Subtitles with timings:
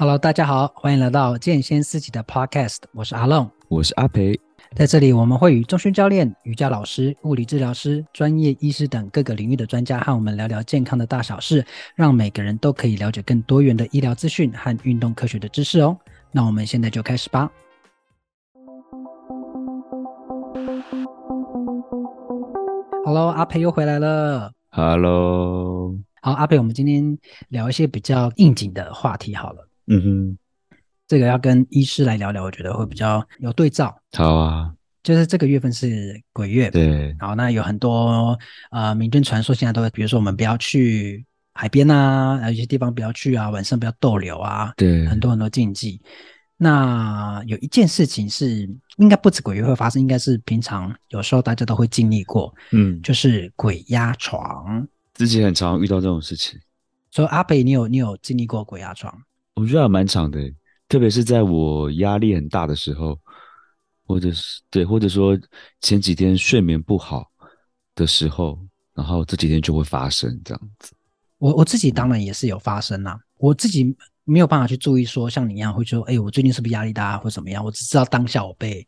[0.00, 4.32] Hello，大家好，欢迎来到健先思齐的 Podcast，我是阿龙，我是阿培，
[4.74, 11.62] 在这里我们会与中训教练、瑜伽老师、物理治疗师、专业医师等各个领域的专家和我们聊聊健康的大小事，
[11.94, 15.94] 让每个人都可以了解更多元的医疗资讯和运动科学的知识哦。
[16.32, 17.50] 那我们现在就开始吧。
[23.04, 24.50] Hello，阿培又回来了。
[24.70, 27.18] Hello，好，阿培，我们今天
[27.50, 29.66] 聊一些比较应景的话题好了。
[29.92, 30.38] 嗯哼，
[31.08, 34.00] 这个要跟医师来聊聊，我觉得会比较有对照。
[34.12, 34.72] 好啊，
[35.02, 37.14] 就是这个月份是鬼月，对。
[37.18, 38.38] 然后那有很多
[38.70, 46.00] 呃民间传说，现在都会，比如说我们不要去海边啊，有些地方不要去啊，晚上不要逗留啊，对，很多很多禁忌。
[46.56, 48.68] 那有一件事情是
[48.98, 54.86] 应该不止鬼月会发生，应该是平常有时候大家都会经历过，嗯，就是鬼压床。
[55.14, 56.60] 自己很常遇到这种事情，
[57.10, 59.12] 所以阿北，你有你有经历过鬼压床？
[59.60, 60.40] 我觉得还蛮长的，
[60.88, 63.18] 特别是在我压力很大的时候，
[64.06, 65.38] 或者是对，或者说
[65.82, 67.30] 前几天睡眠不好
[67.94, 68.58] 的时候，
[68.94, 70.92] 然后这几天就会发生这样子。
[71.36, 73.94] 我我自己当然也是有发生啦，我自己
[74.24, 77.62] 没有办法去注意说像你一样会说，哎，我最近是不是压力大或怎么样？
[77.62, 78.86] 我只知道当下我被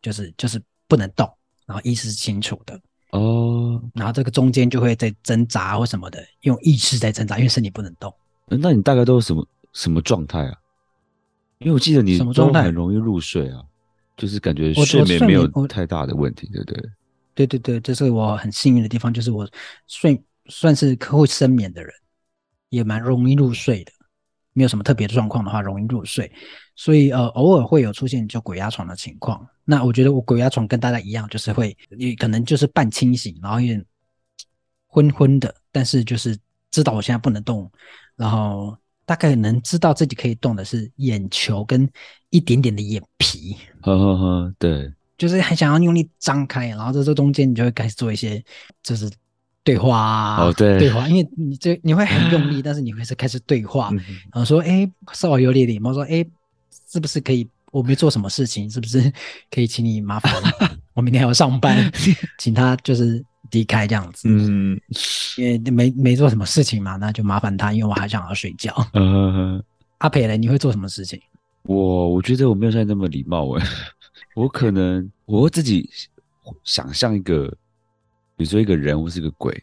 [0.00, 1.28] 就是就是不能动，
[1.66, 8.12] 然后意识是清楚的哦，然后这个中间就会在挣扎或什么的，用意识在挣扎，因为身体不能动。
[8.48, 9.44] 那你大概都是什么？
[9.76, 10.56] 什么状态啊？
[11.58, 13.62] 因为我记得你都很容易入睡啊，
[14.16, 16.90] 就是感觉睡眠没有太大的问题，对不对？
[17.34, 19.46] 对对对，这是我很幸运的地方，就是我
[19.86, 21.92] 睡算是会深眠的人，
[22.70, 23.92] 也蛮容易入睡的，
[24.54, 26.30] 没有什么特别的状况的话，容易入睡。
[26.74, 29.46] 所以呃，偶尔会有出现就鬼压床的情况。
[29.64, 33.84] 那我觉得我鬼压床跟大家一样，就是会你可能就是半清醒，然后有点
[34.86, 36.38] 昏昏的，但是就是
[36.70, 37.70] 知道我现在不能动，
[38.14, 38.76] 然后。
[39.06, 41.88] 大概能知道自己可以动的是眼球跟
[42.30, 48.44] 一点点的眼皮，呵呵呵，对，就是很想要用力张开，然后在这中间你就会开始做一些
[48.82, 49.08] 就是
[49.62, 53.90] 对话啊，哦对，对话，因为你这你会很用力， 但是你会是开始对话，
[54.32, 56.26] 然后说哎，稍微有点礼貌说哎，
[56.90, 57.48] 是不是可以？
[57.72, 59.12] 我没做什么事情，是不是
[59.50, 60.32] 可以请你麻烦？
[60.94, 61.90] 我明天还要上班，
[62.38, 63.24] 请他就是。
[63.50, 64.80] 离开这样子，嗯，
[65.36, 68.74] 因为没没做什么事情嘛，那就麻烦他，因为我还想要睡觉。
[68.94, 69.62] 嗯，
[69.98, 71.20] 阿培嘞，你会做什么事情？
[71.62, 73.64] 我我觉得我没有像你那么礼貌诶，
[74.36, 75.88] 我可能我会自己
[76.62, 77.48] 想象一个，
[78.36, 79.62] 比如说一个人或是一个鬼，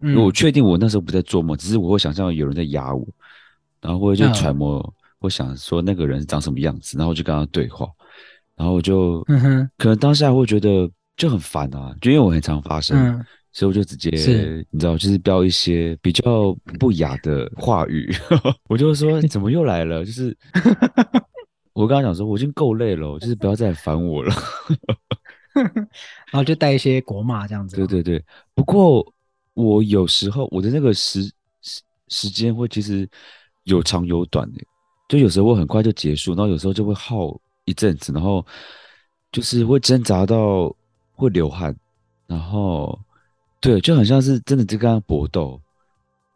[0.00, 3.06] 嗯，我确定我那时候不在做梦，只是我会想象有人在压我，
[3.80, 7.88] 然后我就揣摩，嗯，我想说那个人长什么样子，然后我就跟他对话，
[8.56, 10.90] 然后我就，嗯哼，可能当下会觉得。
[11.20, 14.08] 就很烦啊，就因为我很常发生，嗯、所以我就直接，
[14.70, 18.10] 你知道，就是标一些比较不雅的话语，
[18.70, 20.02] 我就说你怎么又来了？
[20.02, 20.34] 就是
[21.74, 24.34] 我刚刚讲说我已经够累了，就是不要再烦我了，
[26.32, 27.76] 然后就带一些国骂这样子。
[27.76, 29.06] 对对对，不过
[29.52, 31.22] 我有时候我的那个时
[31.60, 33.06] 时时间会其实
[33.64, 34.60] 有长有短的，
[35.06, 38.42] 就有时候会很快就结束，然后有时候就会耗一阵子，然后
[39.30, 40.74] 就是会挣扎到。
[41.20, 41.74] 会流汗，
[42.26, 42.98] 然后
[43.60, 45.60] 对，就很像是真的就跟他搏斗，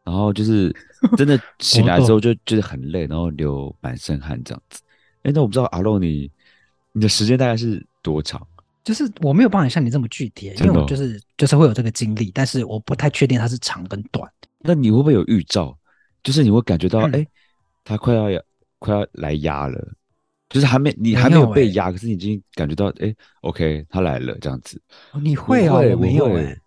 [0.04, 0.74] 然后就是
[1.16, 4.82] 真的醒来之后就觉得很累，然后流满身汗这样子。
[5.22, 6.30] 哎，那我不知道阿洛你
[6.92, 8.46] 你的时间大概是多长？
[8.84, 14.30] 就是我没有办法像你这么具体，因为我就是就是会有这个经历，但是我不太确定它是长跟短。
[14.58, 15.74] 那你会不会有预兆？
[16.22, 17.26] 就是你会感觉到哎、嗯，
[17.82, 18.42] 他快要
[18.78, 19.92] 快要来压了。
[20.54, 24.80] 就是还没，你还没有被压、欸，可是你已经感觉到，哎、欸，OK，他来了，这样子。
[25.20, 25.74] 你会啊？
[25.74, 26.60] 我没有哎、欸。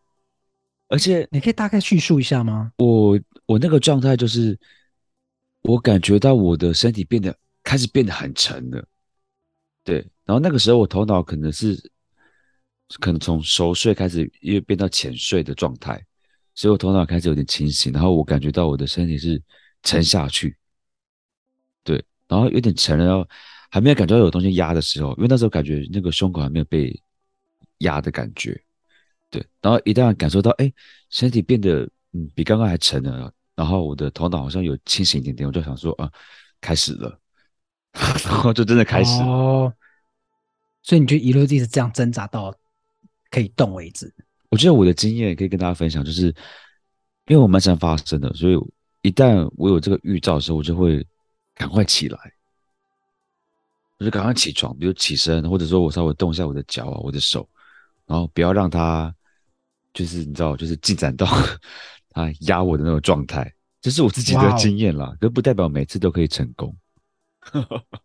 [0.90, 2.74] 而且，你可以大概叙述一下吗？
[2.80, 4.60] 我我那个状态就是，
[5.62, 7.34] 我感觉到我的身体变得
[7.64, 8.86] 开始变得很沉了。
[9.86, 11.82] 对，然后那个时候我头脑可能是，
[13.00, 16.06] 可能从熟睡开始，又变到浅睡的状态，
[16.56, 19.42] 所以我头脑开始有点清醒，然后我感觉到我的身体是
[19.84, 20.58] 沉下去，
[21.86, 23.26] 对，然后有点沉了，然后。
[23.70, 26.98] 还没有感觉到有东西压的时候，因为那时候感觉那个胸口还没有被
[27.80, 28.60] 压的感觉，
[29.30, 29.46] 对。
[29.62, 30.72] 然后一旦感受到，哎，
[31.10, 36.10] 身体变得嗯比刚刚还沉了，然后我的头脑好像有清醒一点点，我就想说啊，
[36.62, 37.20] 开始了，
[38.26, 39.28] 然后就真的开始了。
[39.28, 39.74] 哦。
[40.84, 42.56] 所以你就一路一直这样挣扎到
[43.30, 44.14] 可以动为止。
[44.50, 46.28] 我觉得我的经验可以跟大家分享，就是
[47.26, 48.56] 因为我蛮常发生的，所以
[49.02, 51.06] 一旦我有这个预兆的时候，我就会
[51.54, 52.18] 赶快起来。
[54.00, 57.48] 我就赶快起床，比如起身，或者说我稍微动一下我的脚啊，我的手，
[58.06, 59.14] 然后不要让它，
[59.94, 61.26] 就是你知道，就是进展到
[62.12, 63.52] 他压我的那种状态，
[63.82, 66.76] 这是我自己的经验啦，可不代表每次都可以成功。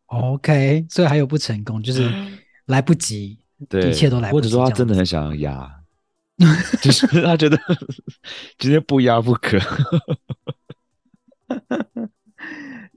[0.06, 2.10] OK，所以还有不成功，就是
[2.66, 3.38] 来不及，
[3.68, 4.48] 对，一切都来不及。
[4.48, 5.82] 或者说他真的很想要压，
[6.80, 7.58] 就是他觉得
[8.58, 9.58] 今天不压不可。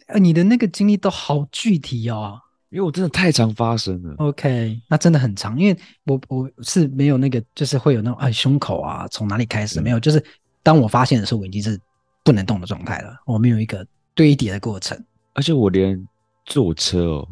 [0.07, 2.39] 呃，你的那个经历都好具体哦，
[2.75, 4.13] 因为我真的太常发生了。
[4.17, 10.21] OK，那真的很长，因为我我是没有那个，就是会有那种哎胸口啊，从哪里开始、嗯、没有，就是
[10.61, 11.79] 当我发现的时候，我已经是
[12.21, 15.01] 不能动的状态了，我没有一个堆叠的过程，
[15.35, 16.05] 而且我连
[16.43, 17.27] 坐车哦，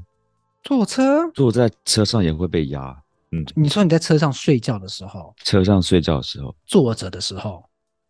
[0.63, 2.98] 坐车坐在车上也会被压。
[3.34, 7.62] 嗯，你说你在车上睡觉的时候，车上睡觉的时候，坐着的时候，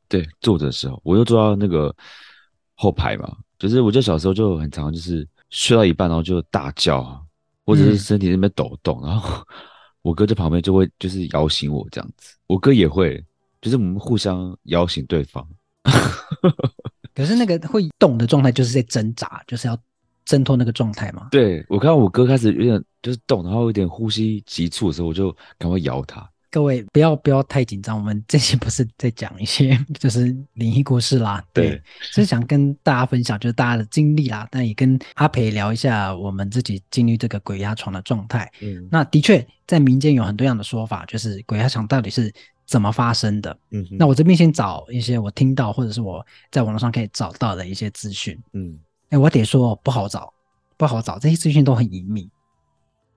[0.07, 1.91] 对，坐着的时候，我就坐到那个
[2.75, 3.35] 后排嘛。
[3.57, 7.22] 就是我就小时候就很常，就是睡到一半，然后就大叫
[7.63, 9.43] 啊，或者是身体那边抖动，嗯，然后
[10.01, 12.35] 我哥在旁边就会就是摇醒我这样子。
[12.47, 13.23] 我哥也会，
[13.61, 15.47] 就是我们互相摇醒对方。
[17.15, 19.77] 可是那个会动的状态就是在挣扎，就是要
[20.25, 21.27] 挣脱那个状态嘛。
[21.31, 26.27] 对，我看到我哥开始有点就是动，然后有点呼吸急促的时候，我就赶快摇他。
[26.53, 38.47] 各位不要不要太紧张，我们这些不是在讲一些 就是灵异故事啦，对，对，是想跟大家分享就是大家的经历啦，但也跟阿培聊一下我们自己经历这个鬼压床的状态。
[38.61, 42.31] 嗯，那的确在民间有很多样的说法，就是鬼压床到底是
[42.67, 43.57] 怎么发生的。
[43.71, 48.39] 嗯，那我这边先找一些我听到或者是我在网络上可以找到的一些资讯。
[48.51, 48.77] 嗯，
[49.09, 50.31] 哎，我得说不好找，
[50.77, 52.29] 不好找，这些资讯都很隐秘。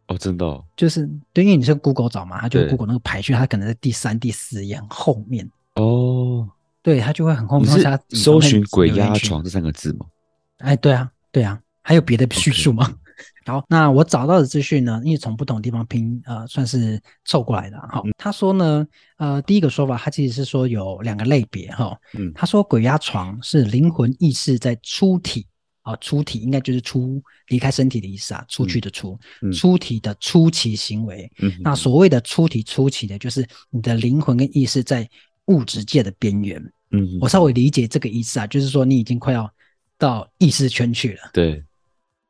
[0.09, 6.49] 哦，真的，哦，就是对，因为你是 Google 找嘛，他就 Google 那个排序，它可能在第三、第四页很后面哦。
[6.83, 7.69] 对，它就会很后面。
[7.69, 10.07] 你是搜寻“鬼压床”这三个字吗？
[10.59, 12.95] 哎，对啊，对啊，还有别的叙述吗.
[13.45, 17.77] 好，那我找到的资讯呢，因为从不同地方拼，呃，算是凑过来的。
[17.79, 18.87] 哈、嗯，他说呢，
[19.17, 21.71] 呃，第一个说法，他其实是说有两个类别。
[21.73, 25.45] 哈，嗯，他说鬼压床是灵魂意识在出体。
[25.87, 29.17] 啊，出体应该就是出离开身体的意思啊，出去的出，
[29.55, 31.31] 出体的初期行为。
[31.39, 35.09] 嗯、那所谓的出体初期的，就是你的灵魂跟意识在
[35.45, 36.61] 物质界的边缘。
[36.91, 39.49] 嗯，我稍微理解这个意思啊，就是说你已经快要
[39.97, 41.31] 到意识圈去了。
[41.33, 41.63] 对，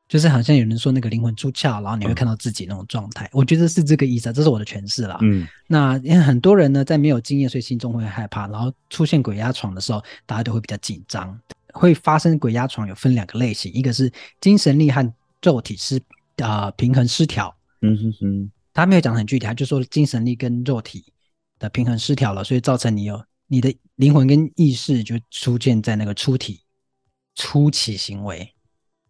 [0.06, 3.24] 就是好像有人说那个灵魂出窍，然后你会看到自己那种状态。
[3.24, 5.18] 嗯、我觉得是这个意思啊，这是我的诠释啦。
[5.22, 11.40] 嗯，那因为很多人呢，在没有经验，所以心中会害怕，然后出现鬼压床的时候，大家都会比较紧张。
[11.78, 16.00] 会发生鬼压床有分两个类型，一个是精神力和肉体失
[16.36, 17.54] 呃平衡失调。
[17.82, 21.12] 嗯哼哼，他没有讲很具体，他就说精神力跟肉体
[21.58, 26.62] 的平衡失调了，所以造成你有你的灵魂跟意识就出现在那个出体
[27.34, 28.50] 初期行为，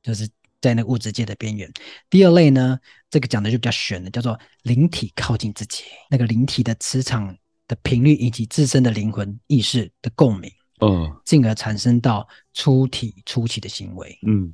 [0.03, 0.29] 就是
[0.61, 1.73] 在那个物质界的边缘。
[2.11, 2.79] 第二类呢，
[3.09, 7.35] 这个讲的就比较玄的，叫做灵体靠近自己，那个灵体的磁场
[7.69, 10.51] 的频率以及自身的灵魂意识的共鸣。
[10.81, 14.19] 嗯，进而产生到出体初期的行为。
[14.27, 14.53] 嗯，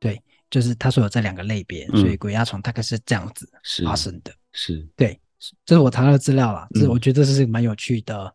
[0.00, 3.48] 对，就是他说有这两个类别，嗯，所以鬼压床大概是这样子
[3.84, 4.32] 发生的。
[4.52, 5.20] 是，是对，
[5.64, 8.34] 这是我查到的资料啦，这，嗯，我觉得这是蛮有趣的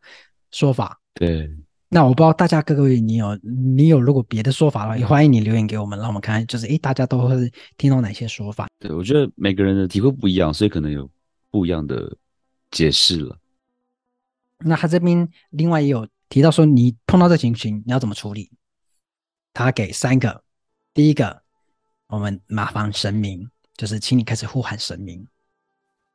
[0.51, 0.97] 说法。
[1.13, 1.49] 对，
[1.89, 8.67] 那我不知道大家各位你有你有如果别的说法的话，也欢迎你留言给我们，让我们看看就是诶，大家都会听到哪些说法。
[8.79, 11.09] 对，我觉得每个人的体会不一样，所以可能有
[11.51, 12.15] 不一样的
[12.71, 13.37] 解释了。
[14.59, 16.07] 那他这边另外也有。
[16.27, 18.51] 提到说，你碰到这情形，你要怎么处理？
[19.53, 20.43] 他给三个，
[20.93, 21.43] 第一个，
[22.07, 25.25] 我们麻烦神明，就是请你开始呼喊神明。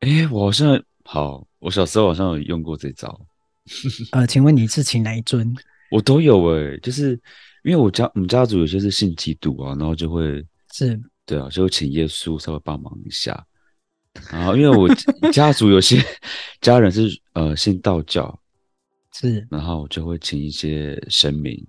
[0.01, 3.19] 哎，我好像好，我小时候好像有用过这招。
[4.13, 5.55] 呃，请问你是请哪一尊？
[5.91, 7.13] 我都有哎，就是
[7.65, 13.47] 因为我家我们家族有些是信基督啊，然后就会是，对啊，就会请耶稣稍微帮忙一下。
[14.31, 14.93] 然后因为我
[15.33, 16.05] 家 族有些
[16.61, 18.39] 家人是呃信道教。
[19.13, 21.67] 是，然后就会请一些神明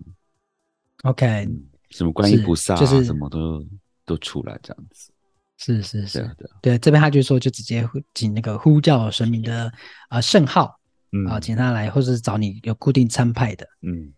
[1.03, 3.65] ，OK，、嗯、什么观音菩萨啊，就是、什么都
[4.05, 5.11] 都出来这样子。
[5.57, 9.65] 是是是，对对，对，这边他就说，就直接请那个呼叫神明的
[10.09, 10.75] 啊、呃、圣号，
[11.11, 14.11] 嗯啊，请他来，或者是找你有固定参派的，嗯，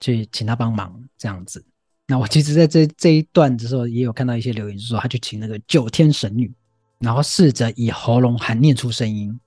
[0.00, 1.64] 去请他帮忙这样子。
[2.06, 6.52] 那我其实在这这一段的时候，也有看到一些留言，就是说他去请那个九天神女，
[6.98, 9.38] 然后试着以喉咙喊念出声音。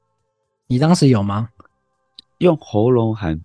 [0.68, 1.50] 你当时有吗？
[2.40, 3.40] 用喉咙喊，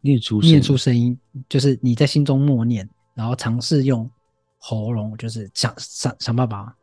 [0.00, 1.16] 念出念出声音，
[1.48, 4.10] 就是你在心中默念，然后尝试用
[4.58, 6.74] 喉咙，就是想想想办法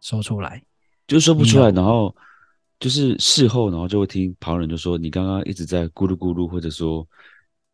[0.00, 0.62] 说出来，
[1.06, 2.14] 就说不出来，然后
[2.80, 7.06] 就是事后，然后就会听旁人就说你刚刚一直在咕噜咕噜，或者说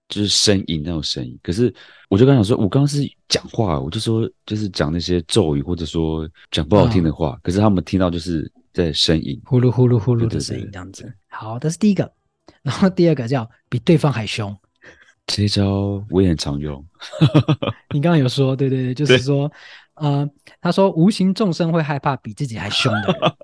[0.09, 1.39] 就是呻吟那种声音。
[1.43, 1.75] 可是
[2.09, 11.13] 我就刚想说，我刚刚是讲话，我就说就是讲那些咒语，或者说讲不好听的话，哦、可是他们听到就是在呻吟，呼噜呼噜呼噜的声音这样子。
[11.29, 12.13] 好，这是第一个。
[12.63, 14.57] 然后第二个叫比对方还凶，
[15.27, 16.85] 这一招我也很常用。
[17.95, 19.51] 你刚刚有说，对对对，就是说，
[19.95, 20.29] 呃，
[20.61, 23.37] 他说无形众生会害怕比自己还凶的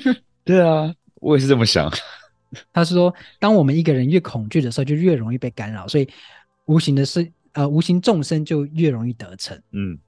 [0.00, 0.16] 人。
[0.44, 1.90] 对啊，我也是这么想。
[2.72, 6.08] 他是说，当我们一个人越恐惧的时候，就越容易被干扰，所以
[6.66, 9.60] 无形的是呃，无形众生就越容易得逞。
[9.72, 9.98] 嗯，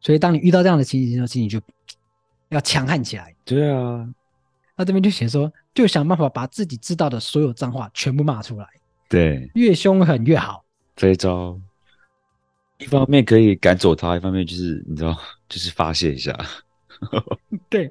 [0.00, 1.60] 所以当你遇到这样的情形的时候，请你就
[2.50, 3.34] 要强悍起来。
[3.44, 4.08] 对啊，
[4.76, 8.68] 他这边就写说，就想办法把自己知道的所有脏话全部骂出来。
[9.08, 10.64] 对，越凶狠越好。
[10.94, 11.58] 这一招，
[12.78, 15.16] 一方面可以赶走他，一方面就是你知道，
[15.48, 16.38] 就是发泄一下。
[17.68, 17.90] 对，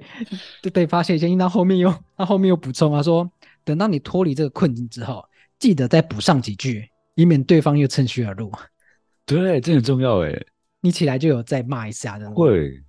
[0.61, 1.25] 对对，发泄一下。
[1.25, 3.29] 因为他后面又他后面又补充啊，说
[3.63, 5.23] 等到你脱离这个困境之后，
[5.57, 8.51] 记得再补上几句，以免对方又趁虚而入。
[9.25, 10.31] 对，这很重要哎。
[10.81, 12.29] 你起来就有再骂一下的。
[12.31, 12.83] 会。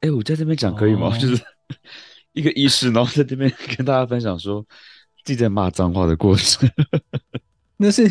[0.00, 1.08] 哎，我在这边讲可以吗？
[1.08, 1.42] 哦、就是
[2.34, 4.64] 一个医师，然后在这边跟大家分享说。
[5.24, 6.68] 记得骂脏话的过程，
[7.78, 8.06] 那是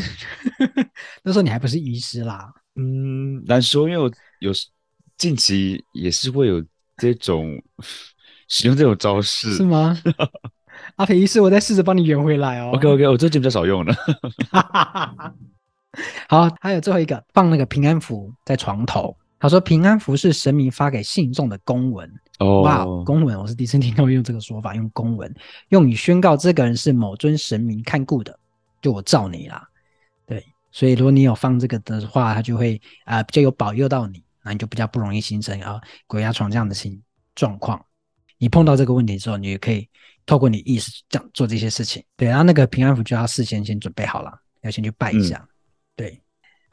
[1.21, 2.51] 那时候你还不是医师啦。
[2.75, 4.51] 嗯，难说，因为我有
[5.15, 6.59] 近期也是会有
[6.97, 7.61] 这种
[8.49, 9.95] 使用这种招式，是吗？
[10.95, 12.71] 阿培医师，我再试着帮你圆回来哦。
[12.73, 13.95] OK OK，我最近比较少用了。
[16.27, 19.15] 好，还有最后一个，放那个平安符在床头。
[19.37, 22.11] 他说：“平安符是神明发给信众的公文。
[22.43, 25.33] 哦，哇，公文，我是第一次听到用这个说法，用公文，
[25.69, 28.37] 用以宣告这个人是某尊神明看顾的，
[28.81, 29.67] 就我罩你啦。
[30.25, 37.01] 对，所以如果你有放这个的话，他就会啊、呃、比较有保佑到你，那你就比较不容易形成啊鬼压床这样的情
[37.33, 37.83] 状况。
[38.37, 39.87] 你碰到这个问题之后，你也可以
[40.25, 42.03] 透过你意识这样做这些事情。
[42.17, 44.31] 对，然后那个平安符就要事先先准备好了，
[44.61, 45.37] 要先去拜一下。
[45.37, 45.49] 嗯、
[45.95, 46.19] 对。”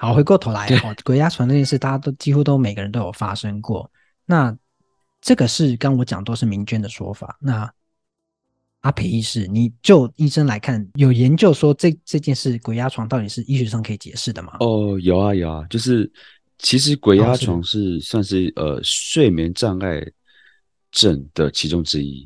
[0.01, 3.91] 好，回过头来，哦，鬼压床这件事，大家都几乎都每个人都有发生过。
[4.25, 4.57] 那
[5.21, 7.37] 这个是刚我讲都是民间的说法。
[7.41, 7.73] 那
[8.81, 14.57] 阿培医师，你就医生来看，有研究说这这件事鬼压床到底是医学上可以解释的吗？
[14.61, 16.11] 哦，有啊有啊，就是
[16.59, 20.01] 其实鬼压床是算是呃睡眠障碍
[20.91, 22.21] 症的其中之一，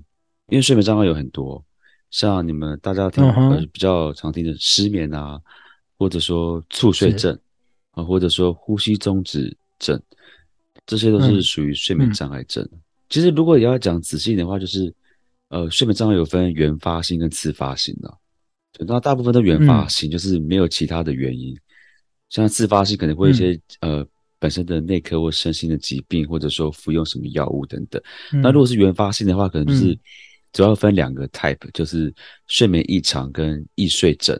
[0.48, 1.64] 因为睡眠障碍有很多，
[2.10, 5.40] 像你们大家听、嗯呃、比较常听的失眠啊，
[5.98, 7.38] 或者说猝睡症。
[7.96, 10.02] 啊，或者说呼吸中止症，
[10.84, 12.60] 这些都是属于睡眠障碍症。
[12.64, 14.92] 嗯嗯、其实，如果也要讲仔细一点的话，就是，
[15.48, 18.12] 呃，睡眠障碍有分原发性跟次发性的。
[18.86, 21.54] 那大部分都原发性，就是没有其他的原因。
[21.54, 21.60] 嗯、
[22.28, 24.06] 像次发性可能会一些、嗯、呃
[24.40, 28.02] 本身的内科或身心的疾病，或者说服用什么药物等等。
[28.32, 29.96] 嗯、那如果是原发性的话，可能就是
[30.52, 32.12] 主要分两个 type，就是
[32.48, 34.36] 睡眠异常跟易睡症。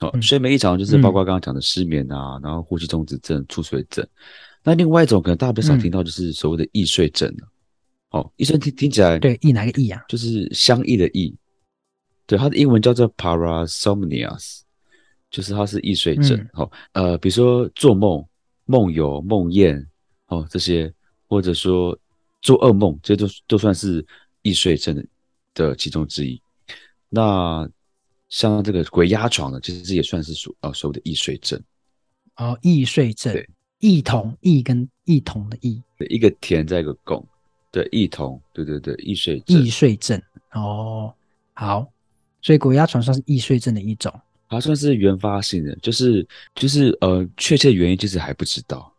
[0.00, 4.04] 哦，睡眠异常就是包括刚刚讲的失眠啊，嗯、然后呼吸中止症、猝睡症。
[4.64, 7.32] 那另外一种可能大家比较少听到，就是所谓的易睡症。
[8.12, 10.02] 哦，易睡听听起来对，易哪个易啊？
[10.08, 11.34] 就是相异的易。
[12.26, 14.30] 对，它的英文叫做 parasomnia，
[15.30, 16.48] 就是它是易睡症。
[16.52, 18.24] 好、嗯，呃，比如说做梦、
[18.66, 19.84] 梦游、梦魇，
[20.26, 20.92] 哦，这些，
[21.26, 21.98] 或者说
[22.40, 24.06] 做噩梦，这些都都算是
[24.42, 25.04] 易睡症
[25.54, 26.40] 的其中之一。
[27.08, 27.68] 那
[28.28, 31.60] 像这个鬼压床的，其实也算是属呃所谓的易睡症。
[32.36, 37.26] 哦，易睡症，对，异同，异跟异同的异，对，一个田在一个共，
[37.72, 40.22] 对，异同，对对对，易睡症，易睡症。
[40.52, 41.12] 哦，
[41.54, 41.90] 好，
[42.42, 44.12] 所以鬼压床算是易睡症的一种，
[44.50, 46.24] 它算是原发性的，就是
[46.54, 48.92] 就是呃，确切原因其实还不知道，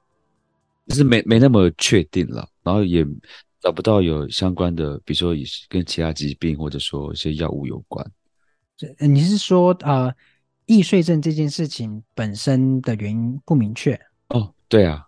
[0.88, 3.06] 就是没没那么确定了，然后也
[3.62, 8.04] 找不到有相关的，比如说以跟其他疾病或者说一些药物有关。
[8.98, 10.16] 你是说啊，呃、
[10.66, 13.94] 易睡症这件事情本身的原因不明确？
[14.30, 15.06] 哦，对啊，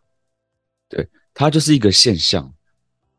[0.87, 2.53] 对，它就是一个现象。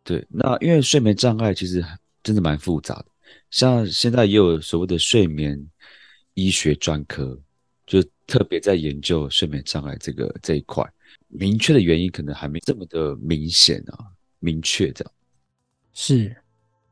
[0.07, 1.85] 对，那因为睡眠障碍其实
[2.23, 3.07] 真的蛮复杂的，
[3.51, 5.61] 像现在也有所谓的睡眠
[6.35, 7.37] 医学专科，
[7.85, 10.89] 就特别在研究睡眠障碍这个这一块。
[11.27, 13.99] 明确的原因可能还没这么的明显啊，
[14.39, 15.13] 明确这样。
[15.93, 16.37] 是。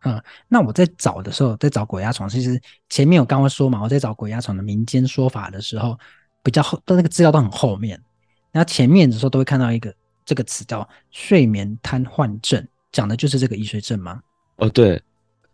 [0.06, 5.98] 嗯，那我在找的时候，在找鬼压床，其实前面有刚刚说嘛，我在找鬼压床的民间说法的时候，
[6.42, 7.98] 比较后，但那个资料都很后面。
[8.52, 9.94] 然后前面的时候都会看到一个
[10.24, 14.22] 这个词叫睡眠瘫痪症，讲的就是这个易睡症吗？
[14.58, 15.02] 哦，对，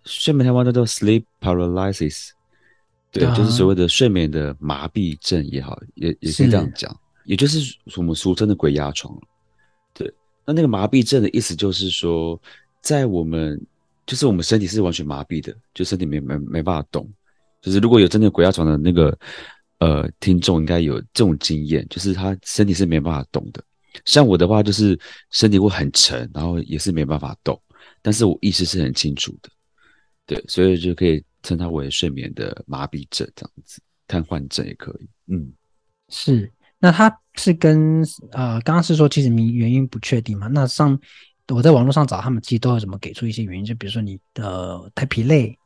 [0.05, 2.29] 睡眠瘫痪叫做 sleep paralysis，
[3.11, 6.95] 对，啊、就是所谓的睡眠的麻痹症也好，也也可以这样讲，
[7.25, 9.19] 也就是我们俗称的鬼压床。
[9.95, 10.13] 对，
[10.45, 12.39] 那那个麻痹症的意思就是说，
[12.83, 13.59] 在我们
[14.05, 17.11] 就是我们身体是完全麻痹的，就身体没没没办法动。
[17.63, 19.19] 就是如果有真的鬼压床的那个
[19.79, 23.65] 呃听众，应该有这种经验，就是他身体是没办法动的。
[24.05, 24.99] 像我的话，就是
[25.31, 27.61] 身体会很沉，然后也是没办法动，
[28.03, 29.51] 但是我意识是很清楚的。
[30.27, 35.09] 对，所以就可以称它为睡眠的麻痹症这样子，瘫痪症也可以。
[35.27, 35.53] 嗯，
[36.09, 36.51] 是。
[36.83, 40.47] 那它是跟呃，刚刚是说其实原原因不确定嘛？
[40.47, 40.99] 那上
[41.49, 45.59] 我在网络上找，他们其实都有怎么给出一些原因，就比如说你的、呃、太疲累，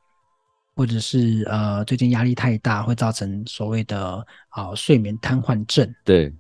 [0.75, 5.95] 或者是呃最近压力太大，会造成所谓的啊、呃、睡眠瘫痪症。
[6.05, 6.35] 对，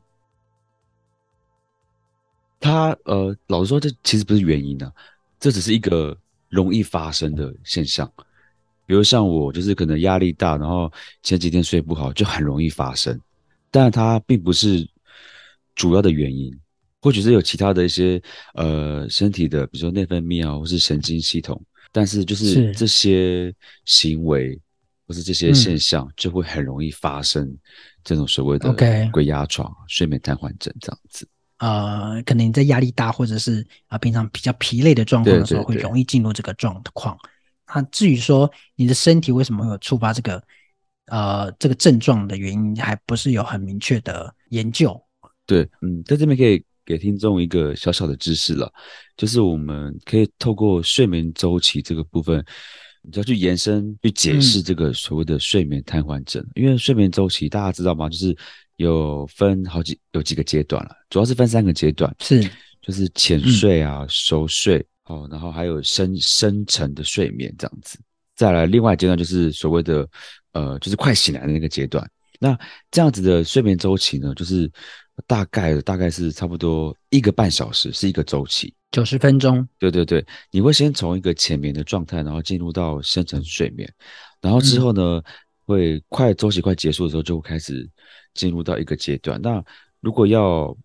[2.64, 4.92] 它呃，老实说，这其实不是原因呢、啊，
[5.38, 6.16] 这只是一个
[6.48, 8.10] 容易发生的现象。
[8.86, 10.90] 比如像我，就是可能压力大，然后
[11.22, 13.20] 前几天睡不好，就很容易发生。
[13.70, 14.88] 但它并不是
[15.74, 16.50] 主要的原因，
[17.02, 18.18] 或许是有其他的一些
[18.54, 21.62] 呃身体的，比如说内分泌啊，或是神经系统。
[21.92, 23.54] 但是就是这些
[23.84, 24.58] 行为
[25.06, 27.54] 或是这些现象，就会很容易发生
[28.02, 28.72] 这种所谓的
[29.12, 31.28] 鬼压床.睡眠瘫痪症这样子。
[31.58, 37.16] 呃，可能你在压力大，或者是啊、呃、平常比较疲累的状况的时候，会容易进入这个状况。
[37.74, 40.42] 那至于说你的身体为什么会有触发这个
[41.06, 45.00] 呃这个症状的原因，还不是有很明确的研究。
[45.46, 48.70] 对，嗯，在这边可以给听众一个小小的知识了，
[49.16, 52.44] 就是我们可以透过睡眠周期这个部分，
[53.02, 56.42] 你要去延伸去解释这个所谓的睡眠瘫痪症。
[56.42, 56.62] 嗯。
[56.62, 58.08] 因为睡眠周期大家知道吗？
[58.08, 58.36] 就是
[58.76, 62.42] 有分好几有几个阶段了，主要是分三个阶段，是
[62.80, 64.84] 就是浅睡啊、嗯、熟睡。
[65.06, 67.98] 哦，然后还有深深层的睡眠这样子，
[68.34, 70.08] 再来另外阶段就是所谓的
[70.52, 72.10] 呃，就是快醒来的那个阶段。
[72.40, 72.58] 那
[72.90, 74.66] 这样子的睡眠周期呢，就是
[75.26, 79.68] 大概大概是差不多一个半小时是一个周期，九十分钟。
[79.78, 83.86] 对对对，你会先从一个浅眠的状态，然后进入到深层睡眠，
[84.40, 85.24] 然后之后呢，嗯、
[85.64, 87.88] 会快周期快结束的时候，就会开始
[88.34, 89.40] 进入到一个阶段。
[89.40, 89.64] 那
[90.00, 90.76] 如果要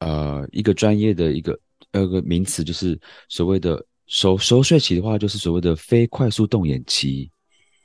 [0.00, 1.58] 呃一个专业的一个。
[1.92, 7.30] 呃个名词就是所谓的熟熟睡期的话，就是所谓的非快速动眼期。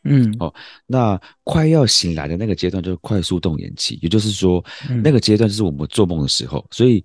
[0.03, 0.53] 嗯，哦，
[0.85, 6.65] 那快要醒来的那个阶段就是快速动眼期，也就是说，嗯、那个阶段就是我们做梦的时候。
[6.71, 7.01] 所以，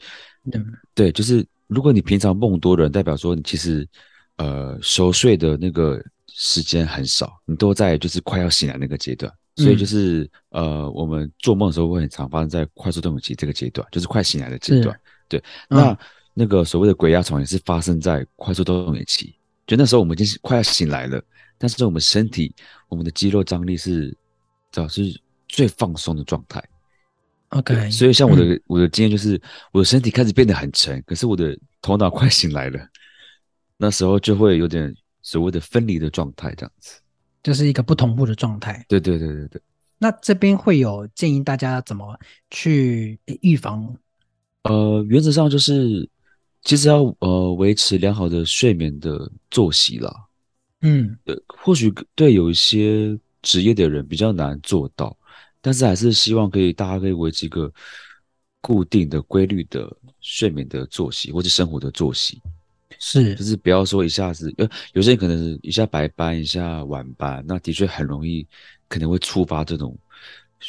[0.53, 3.87] 嗯、对，就是如果你平常梦多的人，代表说你其实
[4.38, 9.33] 呃熟睡的那个时间很少，你都在就是快要醒来那个阶段。
[9.57, 14.99] 所以就是、嗯、呃，我们做梦的时候会很常发生在快速动眼期这个阶段，就是快醒来的阶段。
[15.29, 15.90] 对，那。
[15.90, 15.99] 嗯
[16.38, 19.35] 那个所谓的鬼压床也是发生在快速动眼期，
[19.66, 21.19] 就那时候我们已经是快要醒来了，
[21.57, 22.55] 但是我们身体
[22.90, 24.14] 我们的肌肉张力是，
[24.71, 26.62] 主要是最放松的状态。
[27.49, 29.40] OK，所以像我的、嗯、我的经验就是，
[29.73, 32.87] 我的身体开始变得很沉，可是我的头脑快醒来了，
[33.79, 37.01] 那时候就会有点所谓的分离的状态，这样子，
[37.46, 38.85] 就是一个不同步的状态。
[38.88, 39.62] 对对对对对。
[39.98, 42.18] 那这边会有建议大家怎么
[42.50, 43.96] 去预防？
[44.64, 46.11] 呃，原则上就是。
[46.62, 50.12] 其实要呃维持良好的睡眠的作息啦，
[50.80, 55.16] 嗯，呃，或许对有一些职业的人比较难做到，
[55.61, 57.72] 但是还是希望可以大家可以维持一个
[58.61, 62.42] 固定的规律的睡眠的作息或者生活的作息，
[62.98, 68.46] 是，就是不要说一下子，呃，有些人可能是一下白班一下晚班，那的确很容易
[68.88, 69.96] 可能会触发这种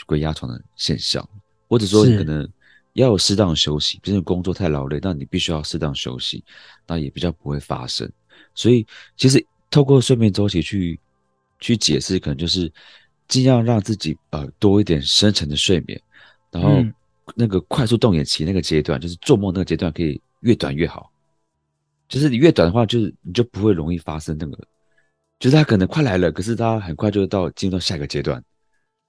[0.06, 1.28] 鬼压床的现象，
[1.68, 2.48] 或者说你可能。
[2.94, 6.44] 要有适当的休息，毕竟工作太劳累，那你必须要适当休息，
[6.88, 8.12] 那也比较不会发生。
[8.56, 8.84] 所以，
[9.16, 11.00] 其实透过睡眠周期去
[11.60, 12.74] 去解释，可能就是
[13.28, 16.02] 尽量让自己呃多一点深层的睡眠，
[16.50, 16.84] 然后
[17.36, 21.12] 那个快速动眼期那个阶段，就是做梦那个阶段，可以越短越好。
[22.08, 24.58] 就是你越短的话，就是你就不会容易发生那个，
[25.40, 28.44] 就是他可能快来了，可是他很快就到进入到下一个阶段，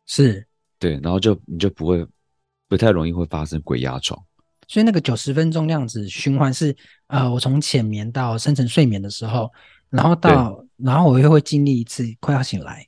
[0.06, 0.46] 是。
[0.78, 2.06] 对，然后就你就不会。
[2.70, 4.22] 不太容易会发生鬼压床，
[4.66, 9.50] 所以那个九十分钟那样子循环是，呃，我从浅眠到深层睡眠的时候，
[9.88, 12.86] 然后到，然后我又会经历一次快要醒来，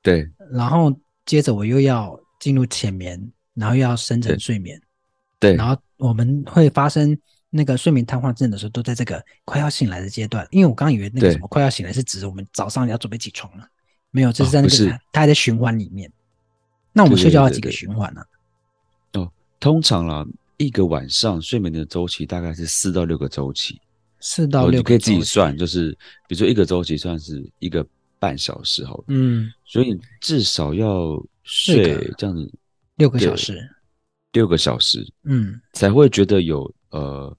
[0.00, 3.20] 对，然后接着我又要进入浅眠，
[3.54, 4.80] 然后又要深层睡眠，
[5.40, 7.18] 对，然后我们会发生
[7.50, 13.66] 那个睡眠瘫痪症的时候，都在这个快要醒来的阶段，因为我刚刚以为那个什么快要醒来是指我们早上要准备起床了，
[14.10, 16.10] 没有，这是在那个、哦、它还在循环里面，
[16.92, 18.22] 那我们睡觉要几个循环呢？
[19.10, 23.78] 对对对对通常啦，一个晚上睡眠的周期大概是四到六个周期，
[24.20, 24.68] 四到。
[24.68, 25.90] 六可以自己算，就是
[26.26, 27.86] 比如说一个周期算是一个
[28.18, 32.50] 半小时好了，嗯，所以至少要睡这样子
[32.96, 33.58] 六个小时，
[34.32, 37.36] 六个小时，嗯，才会觉得有呃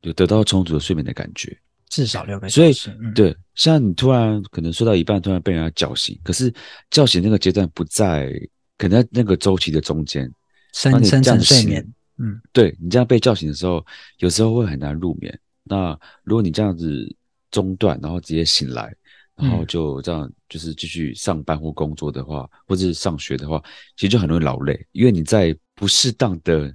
[0.00, 1.56] 有得到充足的睡眠的感觉，
[1.88, 6.52] 至少六个小时，所以、嗯、对，像你突然可能睡到一半，突然被人家叫醒，可是
[6.90, 8.30] 叫醒那个阶段不在，
[8.78, 10.30] 可能在那个周期的中间。
[10.72, 13.82] 深深层睡眠，嗯，对，你这样被叫醒的时候，
[14.18, 15.40] 有时候会很难入眠。
[15.62, 17.16] 那如果你这样子
[17.50, 18.94] 中断，然后直接醒来，
[19.36, 23.58] 然后就这样就是继续上班或工作的话，或者是上学的话，
[23.96, 26.70] 其实就很容易劳累，因为你在不适当的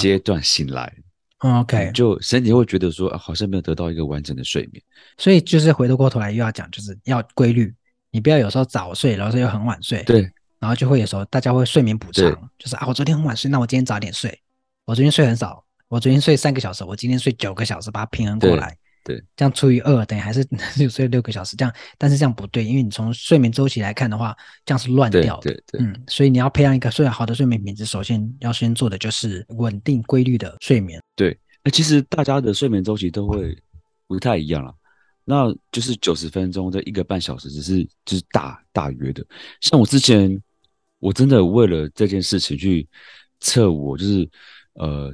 [0.00, 0.92] 阶段醒来。
[0.96, 1.04] 嗯、
[1.54, 4.82] OK，就身体会觉得说，啊，好像没有得到一个完整的睡眠。
[5.18, 7.72] 所以就是回头过头来又要讲，就是要规律。
[8.10, 10.02] 你不要有时候早睡，然后又很晚睡。
[10.04, 10.22] 对，
[10.58, 12.24] 然后就会有时候大家会睡眠补偿，
[12.58, 14.38] 就是啊，我昨天很晚睡，那我今天早点睡。
[14.84, 18.76] 我昨天睡很少，我昨天睡三个小时，我今天睡九个小时，把它平衡过来。
[19.04, 20.44] 对，这样除以二等于还是
[20.76, 25.42] 就睡六个小时，这样，但是这样不对，因为你从睡眠周期来看的话，这样是乱掉的。
[25.42, 31.00] 对对，对，嗯，所以你要培养一个睡好的睡眠品质，首先要先做的就是稳定规律的睡眠。
[31.66, 33.58] 对，那其实大家的睡眠周期都会
[34.06, 34.72] 不太一样了，
[35.24, 39.26] 那就是九十分钟这一个半小时，只是就是大大约的。
[39.60, 40.40] 像我之前，
[41.00, 42.88] 我真的为了这件事情去
[43.40, 44.30] 测我，就是
[44.74, 45.12] 呃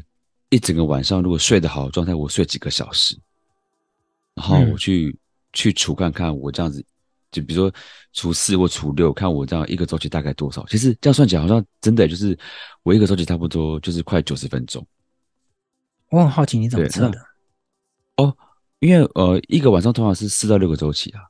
[0.50, 3.18] 一整个晚上如果睡得好状态，我睡几个小时。
[4.34, 5.18] 然后我去、嗯、
[5.52, 6.84] 去除看看我这样子，
[7.30, 7.74] 就比如说
[8.12, 10.64] 除四或除六，看我这样一个周期大概多少。
[10.66, 12.38] 其实这样算起来，好像真的就是
[12.82, 14.86] 我一个周期差不多就是快九十分钟。
[16.12, 17.18] 我很好奇你怎么测的？
[18.16, 18.36] 哦，
[18.80, 21.22] 因为呃一个晚上通常是四到六个周期啊，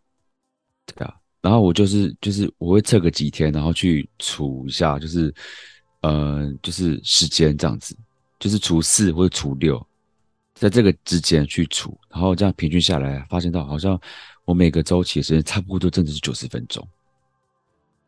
[0.84, 1.14] 对啊。
[1.40, 5.32] 然后我就是就是我会测个几天，然后去除一下，就是
[6.02, 7.96] 呃就是时间这样子，
[8.38, 9.80] 就是除四或者除六。
[10.54, 13.98] 在这个之间去除，然后这样平均下来，发现到好像
[14.44, 16.86] 我每个周期的时间差不多真的是九十分钟，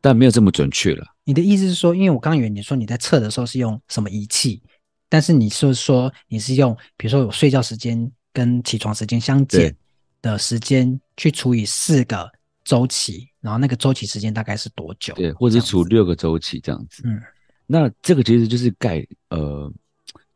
[0.00, 1.04] 但没有这么准确了。
[1.24, 4.62] 你的意思是说，因为我刚以为你说你在测的时候是用什么仪器，
[5.08, 9.74] 但是你是说你是用，比如说我睡觉时间跟起床时间相减
[10.22, 12.30] 的时间去除以四个
[12.64, 15.14] 周期，然后那个周期时间大概是多久？
[15.14, 17.02] 对，或者是除六个周期这样子。
[17.06, 17.20] 嗯，
[17.66, 19.72] 那这个其实就是概呃。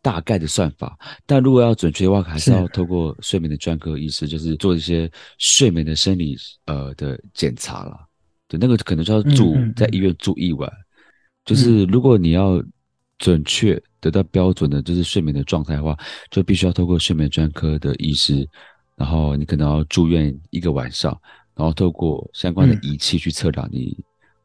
[0.00, 7.98] 大概的算法，但如果要准确的话，还是要透过睡眠的专科医师，就是做一些睡眠的生理呃的检查了。
[8.46, 10.70] 对，那个可能就要住嗯嗯嗯在医院住一晚。
[11.44, 12.62] 就是如果你要
[13.18, 15.96] 准确得到标准的，就是睡眠的状态的话，
[16.30, 18.48] 就必须要透过睡眠专科的医师，
[18.96, 21.18] 然后你可能要住院一个晚上，
[21.54, 23.96] 然后透过相关的仪器去测量你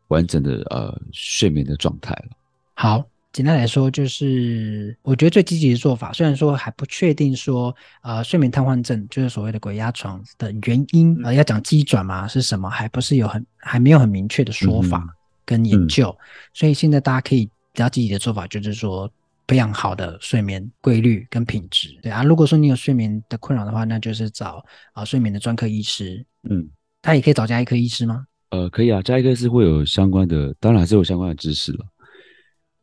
[0.09, 2.29] 完整的呃睡眠的状态了。
[2.73, 3.03] 好。
[3.33, 15.03] 简单来说，就是我觉得最积极的做法，虽然说还不确定说，呃，睡眠瘫痪症就是所谓的鬼压床的原因，呃，要讲机转嘛是什么，还不是有很还没有很明确的说法
[15.47, 16.15] 跟研究，
[16.53, 19.11] 所以现在大家可以比较积极的做法，就是说
[19.45, 21.89] 培养好的睡眠规律跟品质。
[22.01, 26.25] 对啊，如果说你有睡眠的困扰的话，那就是找啊、呃、睡眠的专科医师。
[26.49, 26.69] 嗯，
[27.01, 28.25] 他也可以找加医科医师吗？
[28.51, 31.85] 呃，可以啊，加医科是会有相关的，当然还是有相关的知识了。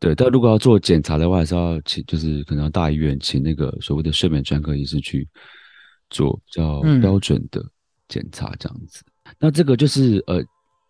[0.00, 5.28] 对，但如果要做检查的话，还是要请，就是可能要大医院请那个所谓的睡眠专科医师去
[6.08, 7.64] 做比较标准的
[8.08, 9.02] 检查，这样子。
[9.24, 10.42] 嗯、那这个就是呃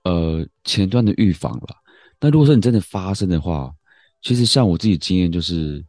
[0.04, 1.76] 呃前端的预防了。
[2.20, 3.70] 那如果说你真的发生的话，
[4.22, 5.84] 其实像我自己经验就是，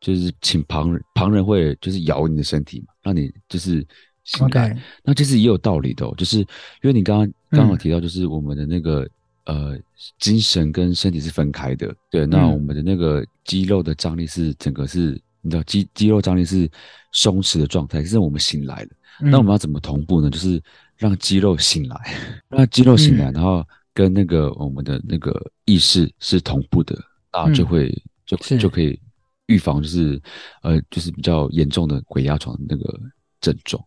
[0.00, 3.86] 就是请旁人旁人会就是咬你的身体嘛，让你就是
[4.24, 4.70] 醒来。
[4.70, 4.78] Okay.
[5.04, 6.46] 那其实也有道理的哦，就是因
[6.84, 9.02] 为你刚刚刚好提到，就是我们的那个。
[9.02, 9.10] 嗯
[9.46, 9.76] 呃，
[10.20, 12.24] 精神跟身体是分开的，对。
[12.24, 16.70] 那我们的那个肌肉的张力是整个是，嗯、你知道肌肌肉张力是
[17.10, 18.88] 松弛的状态，是我们醒来了。
[19.22, 20.30] 嗯、那我们要怎么同步呢？
[20.30, 20.62] 就是
[20.96, 21.96] 让肌肉醒来，
[22.48, 26.96] 让肌肉醒来，嗯、然后跟那个我们的那个意识是同步的，
[27.32, 29.00] 那就会、嗯、就就可以
[29.46, 30.20] 预防，就是
[30.62, 33.00] 呃，就是比较严重的鬼压床的那个
[33.40, 33.82] 症状。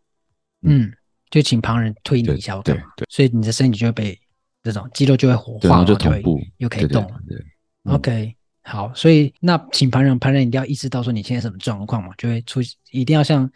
[0.62, 0.93] 嗯，嗯
[1.29, 4.19] 就请旁人推你一下，对对，对，所以你的身体就会被。
[4.65, 7.19] 这种肌肉就会活化，然后就同步，又可以动了。
[7.27, 7.45] 对，对，
[7.84, 13.51] 对，OK，好，所以那请旁人，旁人一定要意识到说你现在什么状况嘛，就会出，一定要像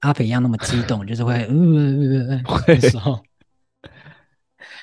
[0.00, 3.18] 阿肥一样那么激动，就是会，嗯嗯嗯嗯， 时候。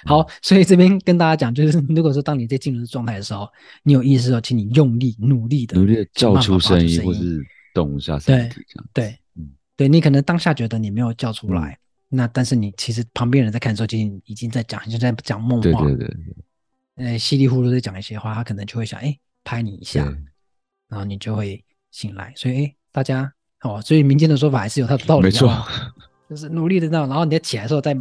[0.05, 3.47] 好，所以这边跟大家讲，就是 如果说当你在进入状态的时候，
[3.83, 8.89] 你有意识到，请你用力、努力的、努力的叫出声音，或是动一下身体，这样。
[8.93, 11.71] 对，嗯，对你可能当下觉得你没有叫出来。
[11.71, 11.77] 嗯
[12.09, 15.61] 那但是你其实旁边人在看的时候，其实已经在讲，就在讲梦话。
[15.61, 17.05] 对对对，对。
[17.05, 20.05] 呃，稀里糊涂在讲一些话，他可能就会想，哎，拍你一下，
[20.87, 22.31] 然后你就会醒来。
[22.37, 23.29] 所以，哎，大家
[23.59, 25.23] 哦，所以民间的说法还是有它的道理。
[25.23, 25.53] 没错。
[26.29, 27.93] 就是努力的那种，然后你在起来的时候再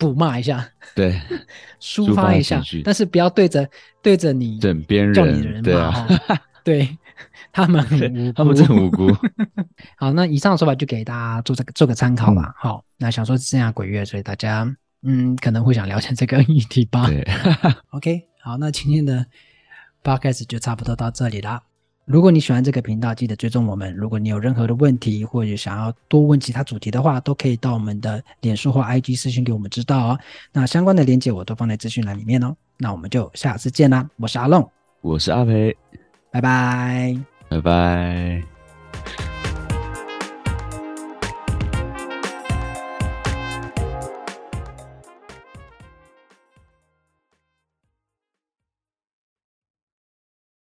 [0.00, 0.68] 补骂一下。
[0.96, 1.20] 对。
[1.80, 3.68] 抒发一下，但是不要对着
[4.02, 5.62] 对着你枕边人。
[6.64, 6.98] 对。
[7.52, 9.08] 他们很无辜，他们真无辜。
[9.98, 12.42] 好，那以上的说法就给大家做这个做个参考吧。
[12.46, 14.64] 嗯、好，那想说剩下鬼月，所以大家
[15.02, 17.06] 嗯可能会想了解这个议题吧。
[17.08, 17.26] 对，
[17.90, 19.26] OK，好，那今天的
[20.04, 21.60] Podcast 就差不多到这里啦。
[22.10, 23.94] 如果你喜欢这个频道，记得追踪我们。
[23.94, 30.18] 如果你有任何的问题，或者想要多问其他主题的话，都可以到我们的脸书或 IG 私讯给我们知道哦。
[30.52, 32.56] 那相关的链接我都放在资讯栏里面哦。
[32.78, 34.10] 那我们就下次见啦。
[34.16, 34.68] 我是阿龙，
[35.02, 35.76] 我是阿培，
[36.32, 37.16] 拜拜。
[37.48, 38.49] 拜拜。